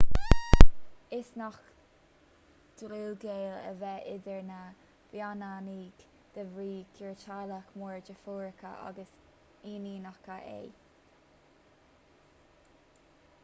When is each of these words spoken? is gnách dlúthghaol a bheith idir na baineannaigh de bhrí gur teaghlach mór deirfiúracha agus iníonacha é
is 1.17 1.27
gnách 1.39 1.59
dlúthghaol 2.79 3.55
a 3.71 3.73
bheith 3.81 4.07
idir 4.13 4.39
na 4.47 4.57
baineannaigh 5.11 6.01
de 6.37 6.45
bhrí 6.55 6.71
gur 6.97 7.13
teaghlach 7.25 7.69
mór 7.83 8.01
deirfiúracha 8.09 8.71
agus 8.89 9.13
iníonacha 9.75 10.39
é 10.57 10.59